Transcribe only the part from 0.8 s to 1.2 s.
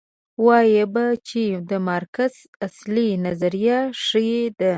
به